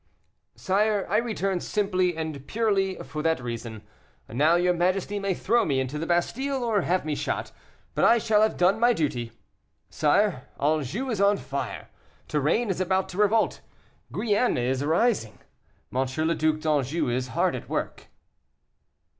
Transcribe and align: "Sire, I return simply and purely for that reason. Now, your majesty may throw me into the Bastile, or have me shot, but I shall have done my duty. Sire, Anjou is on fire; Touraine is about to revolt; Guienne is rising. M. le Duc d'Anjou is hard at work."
"Sire, 0.55 1.05
I 1.11 1.17
return 1.17 1.59
simply 1.59 2.17
and 2.17 2.47
purely 2.47 2.95
for 3.03 3.21
that 3.21 3.39
reason. 3.39 3.83
Now, 4.27 4.55
your 4.55 4.73
majesty 4.73 5.19
may 5.19 5.35
throw 5.35 5.63
me 5.63 5.79
into 5.79 5.99
the 5.99 6.07
Bastile, 6.07 6.63
or 6.63 6.81
have 6.81 7.05
me 7.05 7.13
shot, 7.13 7.51
but 7.93 8.03
I 8.03 8.17
shall 8.17 8.41
have 8.41 8.57
done 8.57 8.79
my 8.79 8.93
duty. 8.93 9.31
Sire, 9.91 10.47
Anjou 10.59 11.11
is 11.11 11.21
on 11.21 11.37
fire; 11.37 11.89
Touraine 12.27 12.71
is 12.71 12.81
about 12.81 13.09
to 13.09 13.17
revolt; 13.19 13.61
Guienne 14.11 14.57
is 14.57 14.83
rising. 14.83 15.37
M. 15.93 16.07
le 16.27 16.33
Duc 16.33 16.59
d'Anjou 16.61 17.07
is 17.07 17.27
hard 17.27 17.55
at 17.55 17.69
work." 17.69 18.07